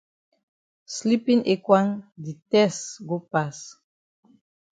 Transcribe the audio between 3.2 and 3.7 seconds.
pass.